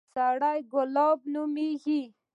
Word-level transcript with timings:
سړى 0.15 0.57
ګلاب 0.71 1.19
نومېده. 1.33 1.99